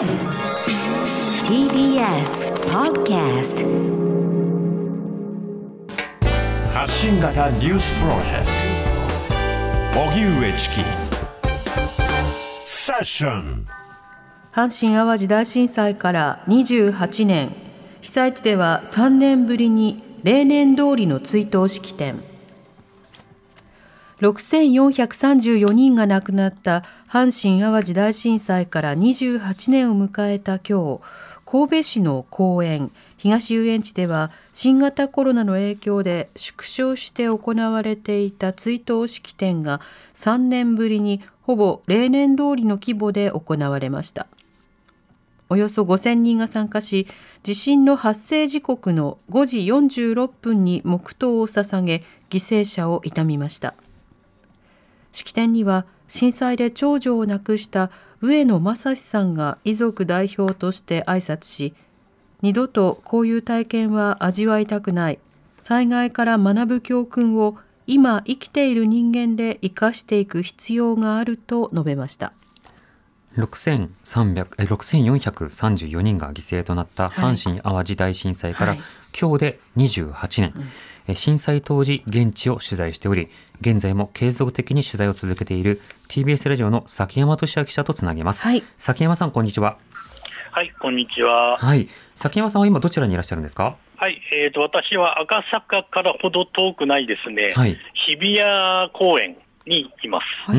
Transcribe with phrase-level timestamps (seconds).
[0.00, 0.08] TBS
[2.70, 3.60] Podcast
[6.72, 8.46] 発信型ニュースプロジェク
[9.92, 10.00] ト。
[10.00, 10.76] 荻上チキ
[12.64, 13.66] セッション
[14.54, 17.50] 阪神・淡路大震災から28年。
[18.00, 22.22] 被災地では3年ぶりに例年通りの追悼式典
[24.20, 31.00] 6434人が亡くなった阪神・淡路大震災から28年を迎えた今日
[31.46, 39.80] 神戸市の公園東遊園地では新型コロナの影響で縮小して行われていた追悼式典が
[40.14, 44.26] 3年ぶりにほぼ例年通りの規模で行われました。
[45.48, 47.08] およそ5000人が参加し
[47.42, 53.74] 地震の発生時刻の5時46分に黙祷を捧げ犠牲者を悼みました。
[55.12, 61.74] 式典には震災で長女を亡くした上野正史さんが遺族代表として挨拶し
[62.42, 65.18] 二度とこういう体験は味わいたくない。
[65.58, 72.32] 災害から学ぶ教訓を今生きている人間で生かしていく必要があると述べました。
[74.56, 78.76] 6434人が犠牲となった阪神・淡路大震災から
[79.18, 80.68] 今日で28年、うん、
[81.14, 83.28] 震災当時現地を取材しており
[83.60, 89.76] 現在も継続的に取材を続けている TBS ラジオの崎山俊明記者とつなげます、はい、崎山さんこんにちは
[90.52, 91.56] はい、こんにちは。
[91.58, 93.76] はい、崎山さんは今どちらにいらっしゃるんですか？
[93.96, 97.52] はい、えっ、ー、と、私は赤坂からほど遠くないですね。
[97.54, 100.58] はい、日比谷公園にいます、はい、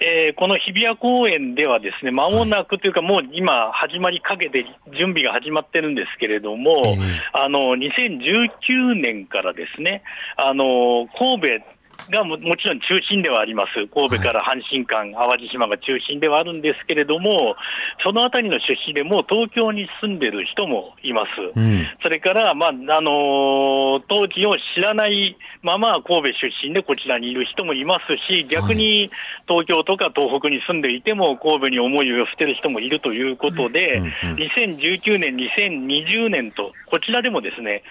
[0.00, 4.64] えー、この日比谷公園では、ですね間もなくというか、もう今、始まりかけて、
[4.98, 10.02] 準備が始まってるんですけれども、えー、あの2019年からですね、
[10.36, 17.56] あの神戸がももちろん中心ではあります、神戸から阪神間、淡路島が中心ではあるんですけれども、
[18.02, 29.10] そのあたりの出身でもう東京に住んでる人もいます、うん、それから、まああのー、当時を知らないまま神戸出身でこちらにいる人もいますし、逆に
[29.46, 37.82] 東京とか東北に住んでいても、神戸に思いを寄せてる人もいるということで、うんうん、2019年、2020年と、こちらでもですね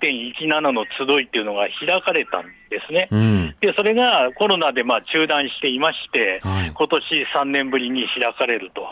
[0.00, 2.44] 1.17の集いっていうのが開かれたん。
[2.44, 3.08] ですね。
[3.10, 3.54] うん。
[3.60, 7.04] でそれがコロナでまあ中断していまして、はい、今年
[7.34, 8.82] 3年ぶりに開かれると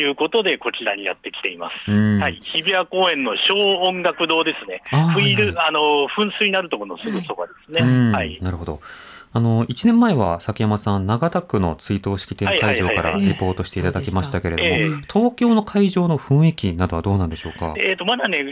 [0.00, 8.12] いうことで、こちらにやってきています、はい、日比谷公園の小音楽堂ですね、フィール、あの噴水になるところのすぐそばですね。
[8.12, 8.80] はい、なるほど
[9.36, 18.44] あの1年前は崎山さん、長田区の追悼式典会場からリポートしていただきましたけれども、はいはいはい東京の会場の雰囲気などはどうなんでしょうか、えーと、まだね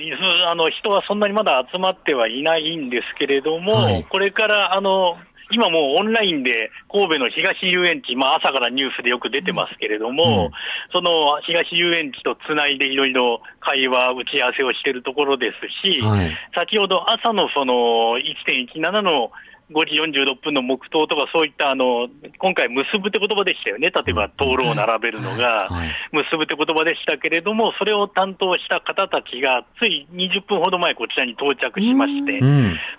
[0.46, 5.16] あの、人はそんなにまだ集まってはいないんですけれども、はい、これからあの
[5.52, 10.50] 今もうオンラインで神戸の東遊園地、まあ、朝からニュースでよく出てますけれども、うん、
[10.92, 19.30] その東遊園地とつないでいろいろ会話、打ち合わせをしているところですし、はい、先ほど朝のその1.17の
[19.72, 25.68] 5時46分の黙祷とか、そういったあの今回、結ぶって言葉でしたよね、例えば灯籠を並べるのが、
[26.12, 32.40] 結ぶって言葉でしたけれども、それを担当した方たちが、つい20分ほど前、こちらに到着しまして、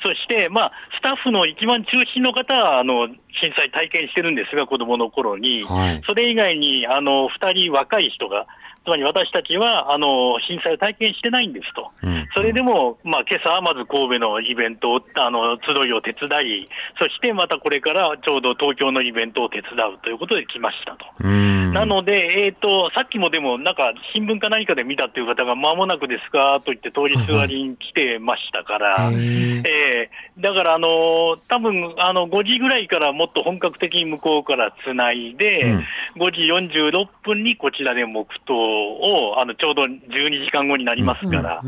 [0.02, 3.08] そして、まあ、スタッフの一番中心の方は、あの
[3.42, 5.66] 震災体験してるんですが、子どもの頃に、
[6.06, 8.46] それ以外にあの2人若い人が、
[8.84, 16.28] つまり私たちはあの震災を体験してないんですと、うん、それでも、まあ今朝はまず神戸のイベントを、あの集いを手伝
[16.68, 16.68] い、
[17.00, 21.06] そしてまたこれからちょうど東京のイベントを手伝うということで来ましたと。
[21.74, 22.12] なので、
[22.46, 35.84] えーと、さっきもでも、なんか新聞か何かで見たという方が、まもなくですかと言って、通りすがりに来てましたから、えー、だから、あの多分あの5時ぐらいからもっと本格的に向こうからつないで、うん、
[36.18, 41.62] 5時46分にこちらで黙祷をあのちょうど12時間後になりますから、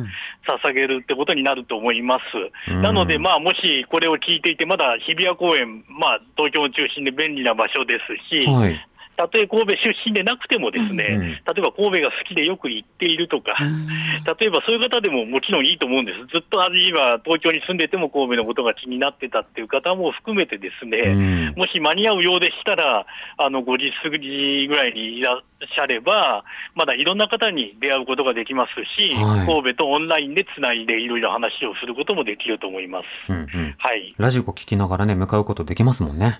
[0.63, 2.19] 捧げるってことになると思いま
[2.67, 2.71] す。
[2.81, 11.21] なので、まあ、もしこれを聞いていて、まだ日比谷公園、まあ、東京を中心で便利な場所ですし、はい、たとえ神戸出身でなくても、ですね、うん。
[11.21, 13.55] うん、例えば神戸が好きでよく行っているとか、
[14.39, 20.97] 例えばそういう方でももちろんいいと思うんです、ずっとあるいは東京に住んでても神戸のことが気になってたっていう方も含めて、ですね、
[21.53, 23.05] うん、もし間に合うようでしたら、
[23.37, 26.43] あの5時過ぎぐらいにいらっしゃれば、
[26.75, 33.05] まだいろんな方に出会うことができますし、はい、神戸とオンラインでつないでいろいろ話をすることもできると思います。
[33.31, 36.39] うんうん、はい、ラジオを聞きながらね、向かうことできますもんね。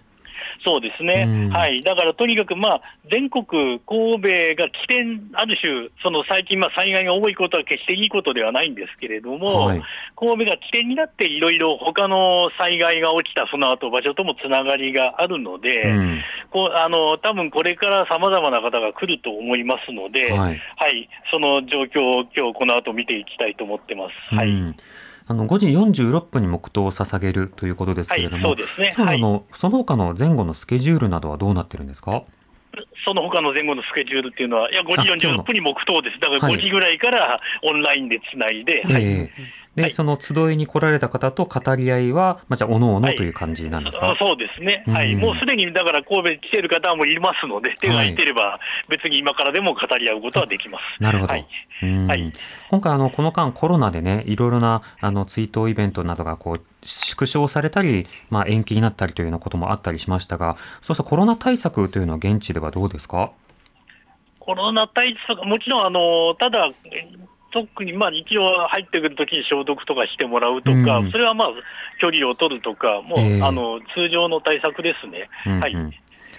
[0.64, 1.50] そうですね、うん。
[1.50, 9.82] はい、だからとにかく、まあ、全国、神戸が起点、ある種、その最近、まあ、災害が多いことは決していいことではないんですけれども、はい。
[10.16, 16.22] 神戸が起点になって、いろいろ他の災害が起きたその後場所ともつながりがあるので、うん。
[16.52, 21.10] こうあの多分これからさまざまな方が来ると思いますので、ははいい。
[21.32, 24.36] その状況を今日この後見ていきたいと思ってます。
[24.36, 24.50] はい。
[24.50, 24.76] うん
[25.28, 29.18] あの5時46分に黙祷を捧げるということですけれども、はいそうですね。
[29.18, 32.24] のその他の前後のスケジュールなどはどうなってるんですか？
[33.06, 36.20] その他の前後のスケジュールっていうのは、いや、5あ今日の時46分に黙祷です。
[36.20, 39.08] だからはい5時ぐらいからオンラインでつないで、はいえ。
[39.08, 39.32] え
[39.76, 39.92] で、はい。
[39.92, 51.04] その集いに来られた方と語り合いは、まあ、じゃあ、おのおのという感じなんですか、あそうですね、はい、うんもうすでにだから神戸に来てる方もいますので、手が空いてれば、別に今からでも語り合うことはできます。
[51.04, 51.34] なるほど。
[51.34, 51.46] はい。
[52.70, 63.32] 今回あの、この間コロナでね、いろいろなあの追悼イベントなどがこう縮小されたり、まあ、延期になったりというようなこともあったりしましたが、そうしたコロナ対策というのは現地ではどうですか？
[64.40, 66.70] コロナ対策、もちろん、あのただ、
[67.56, 71.48] 特にまあ一応入ってくるときに消毒とかしてもらうとか、うんそれはまあ
[72.02, 73.42] 距離を取るとか、もう、ええ。
[73.42, 75.30] あの通常の対策ですね。
[75.60, 75.80] はいうん。
[75.80, 75.94] うん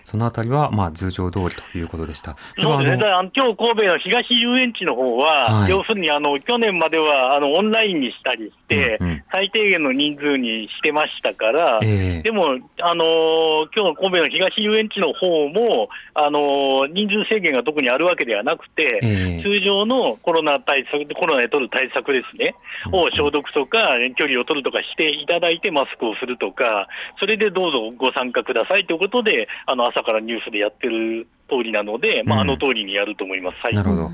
[0.07, 2.37] そのあたりは、まあ、通常通りということでした。
[2.57, 5.71] そうですね、だ今日神戸の東遊園地の方は、はい。
[5.71, 12.23] 要するにあの去年まではあのオンラインにしたりして、うんうん最低限の人数にしてましたから、ええ。
[12.23, 19.43] でも、あのー今日の神戸の東遊園地の方も、あのー人数制限が特にあるわけではなくて、ええ。
[19.43, 22.55] 通常のコロナ対策、コロナで取る対策ですね、
[22.93, 23.79] を消毒とか、
[24.17, 26.89] 距離を取るとかしていただいて、マスクをするとか、
[27.21, 33.59] それでどうぞご参加くださいということで、あの朝からニュースでやってる通りなので、まあ、うんあの通りにやると思います。
[33.61, 34.11] はいなるほど。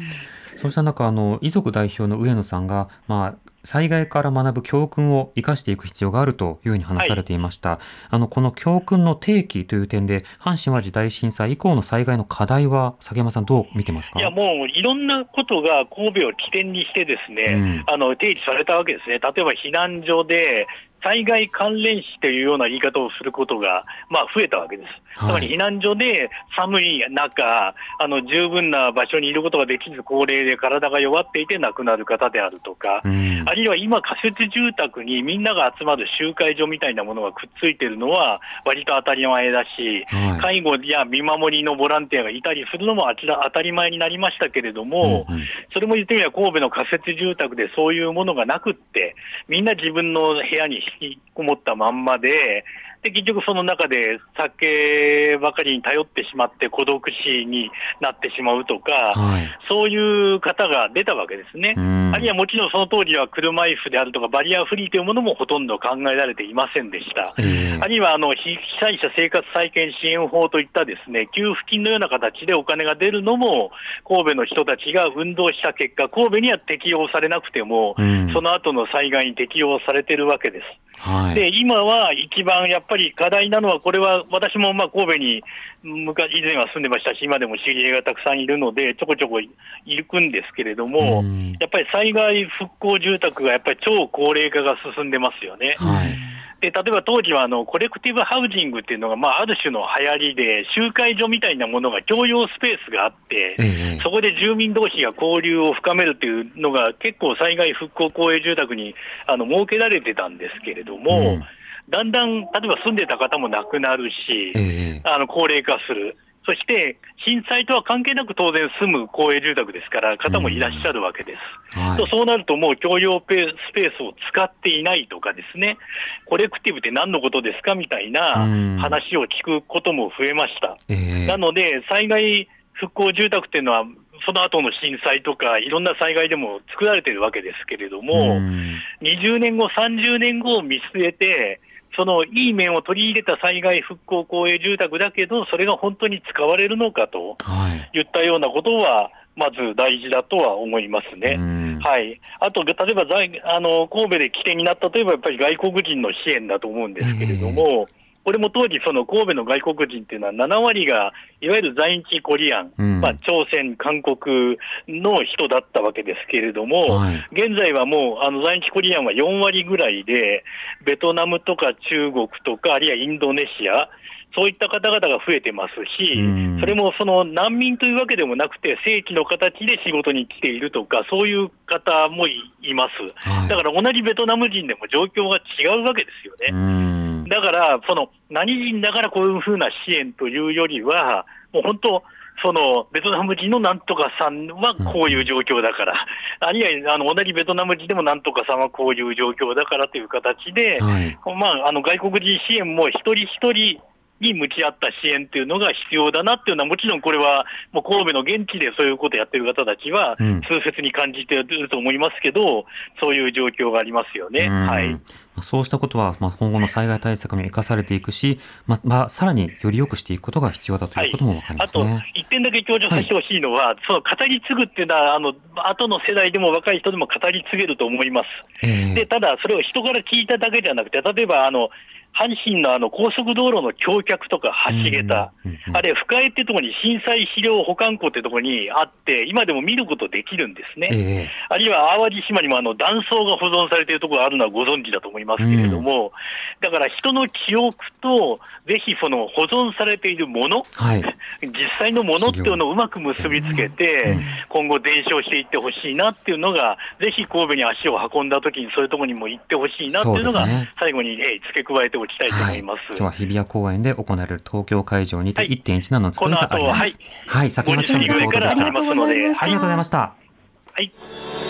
[0.56, 7.81] そうした中、あの遺族代表の上野さんが、まあ、災害から学ぶ教訓を生かしていく必要があるというふうに話されていました。
[8.11, 14.20] あのこの教訓の提起という点で、阪神・淡路大震災以降の災害の課題は、佐山さん、どう見てますか？
[14.20, 20.67] いやもういろんなことが神戸を起点にして、ですね、うんあの提起されたわけですね、例えば避難所で
[21.02, 24.88] 災害関連死というような言い方をすることが、まあ、増えたわけです。
[25.19, 25.31] はい。
[25.31, 33.43] つまり避難所で寒い中、あの十分な場所にいることができず、高齢で体が弱っていて亡くなる方であるとか、うん。
[33.46, 40.40] あるいは今、仮設住宅にみんなが集まる集会所みたいなものがくっついてるのは、割と当たり前だし、はい。
[40.40, 45.44] 介護や見守りのボランティアがいたりするのもあちら当たり前になりましたけれども、うんうん。
[45.72, 49.14] それも言ってみれば神戸の仮設住宅でそういうものがなくって、
[49.48, 52.65] みんな自分の部屋に引きこもったまんまで、
[53.03, 57.69] で結局その中で酒ばかりに頼ってしまって孤独死に
[58.00, 61.75] なってしまうとか、はいそういう方が出たわけですね。
[61.77, 67.35] うんあるいはもちろんその当時は車椅子であるとかバリアフリーというものもほとんど考えられていませんでした。
[67.39, 73.71] ええあるいはあの被災者生活再建支援法といったですね給付金のような形でお金が出るのも、
[74.06, 80.65] 神戸の人たちが運動した結果、神戸には適用されなくても、うんその後の災害に適用されてるわけです。
[80.99, 81.35] はい。
[81.35, 85.43] で今は一番やっぱり課題なのは、これは私もまあ神戸に
[85.83, 91.53] 昔以前は住んでましたし、今でも知り合いがたくさんいるので、ちょこちょこ行くんですけれども、うん。
[91.61, 95.75] やっぱり災害復興住宅がやっぱり超高齢化が進んでますよね。
[95.79, 96.31] はい
[96.62, 108.94] で例えば当時はあのコレクティブハウジングっていうのが、まあ、ある種の流行りで、集会所みたいなものが共用スペースがあって、ええそこで住民同士が交流を深めるっていうのが、結構災害復興公営住宅に
[109.26, 111.44] あの設けられてたんですけれども、うん。
[111.91, 115.00] だんだん例えば住んでた方も亡くなるし、ええ。
[115.03, 116.17] あの高齢化する。
[116.44, 121.35] そして震災とは関係なく当然住む公営住宅ですから、方もいらっしゃるわけで
[121.73, 121.79] す。
[121.79, 121.97] はい。
[121.97, 125.79] とそうなると、もう共用ペスペースを使っていないとかですね、
[126.27, 128.79] コレクティブって何のことですかみたいなうん。
[128.79, 130.77] 話を聞くことも増えました。
[130.89, 131.27] ええ。
[131.27, 133.84] なので、災害復興住宅っていうのは、
[134.27, 138.79] その後の震災とか、いろんな災害でも作られてるわけですけれども、うん。
[139.03, 141.61] 20年後、30年後を見据えて、
[141.96, 147.91] そのいい面を取り入れた災害復興公営住宅だけど、それが本当に使われるのかとはい。
[147.93, 151.37] 言ったようなことは、まず大事だとは思いますね。
[151.39, 151.79] うん。
[151.81, 157.87] はい、あと、例えば在あの神戸で起点になったといえば、やっぱり外国人の支援だと思うんですけれども、
[158.24, 163.00] これも当時、その神戸の外国人っていうのは、7割がいわゆる在日コリアン、うん。
[163.00, 164.56] まあ、朝鮮、韓国
[164.88, 167.17] の人だったわけですけれども、はい。
[167.32, 170.44] 現在はもうあの在日コリアンは4割ぐらいで、
[170.84, 173.88] ベトナムとか中国とか、あるいはインドネシア、
[174.34, 176.60] そういった方々が増えてますし、うん。
[176.60, 183.29] それもその難民というわけでもなくて、正規の形で仕事に来ているとか、そういう方もいいます。
[183.29, 183.48] はい。
[183.48, 186.48] だから同じベトナム人でも状況が違うわけですよね。
[186.52, 191.24] うんだから、その何人だからこういうふうな支援というよりは、
[191.55, 192.03] もう本当、
[192.43, 195.94] そのベトナム人のなんとかさんはこういう状況だから、
[196.41, 201.17] あるいはあの同じベトナム人でもなんとかさんはこういう状況だからという形で、はい。
[201.39, 203.81] まあ、あの外国人支援も一人一人
[204.20, 212.67] に向き合った支援っていうのが必要だなっていうのは、もちろんこれはもう神戸の現地でそういうことをやってる方たちはうん、痛切に感じていると思いますけど、
[213.01, 214.46] そういう状況がありますよね。
[214.46, 215.01] うんはい。
[215.41, 228.27] そうしたことは、まあ、今後の災害対策に生かされていくし、まあ、まあ、さらにより良くしていくことが必要だということもわかりまあとすね。、一点だけ強調させてほしいのは、その語り継ぐっていうのは、あの後の世代でも若い人でも語り継げると思います。
[228.62, 228.94] ええ。
[228.94, 231.70] でただ、それを人から聞いただけじゃなくて、例えばあの
[232.12, 240.89] 阪神のあの高速道路の橋脚とか橋桁、うんうんうんあれ、深江ってところに震災資料保管庫ってところにあって、今でも見ることできるんですね。
[240.93, 241.31] ええ。
[241.48, 246.12] あるいは淡路島にもあの断層が保存されているところがあるのはご存知だと思いますけれども、
[246.60, 251.02] だから人の記憶と、ぜひその保存されているもの、はい。
[251.43, 260.46] 実際のものっていうのをうまく結びつけてうん、今後、伝承していってほしいなっていうのが、ぜひ神戸に足を運んだときに、そういうところにも行ってほしいなっていうのが
[260.79, 262.81] 最後に、えー付け加えておきたいと思います。
[262.91, 266.98] 今日は日比谷公園で行われる東京会場にてはい1.17の集いがあります。
[267.26, 268.50] はい、先ほど記者のサポートでした。
[268.50, 269.98] ありがとうございましたありがとうございました。
[269.98, 270.93] はい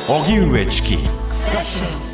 [0.09, 2.12] 荻上チキ.